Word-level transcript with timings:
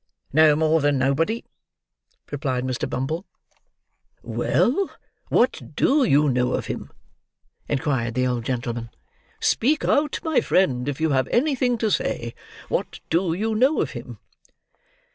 "No 0.33 0.55
more 0.55 0.81
than 0.81 0.97
nobody," 0.97 1.45
replied 2.31 2.63
Mr. 2.63 2.89
Bumble. 2.89 3.27
"Well, 4.23 4.89
what 5.29 5.75
do 5.75 6.03
you 6.03 6.27
know 6.27 6.53
of 6.53 6.65
him?" 6.65 6.89
inquired 7.69 8.15
the 8.15 8.25
old 8.25 8.43
gentleman. 8.43 8.89
"Speak 9.39 9.85
out, 9.85 10.17
my 10.23 10.41
friend, 10.41 10.89
if 10.89 10.99
you 10.99 11.11
have 11.11 11.27
anything 11.27 11.77
to 11.77 11.91
say. 11.91 12.33
What 12.67 12.99
do 13.11 13.33
you 13.33 13.53
know 13.53 13.79
of 13.79 13.91
him?" 13.91 14.17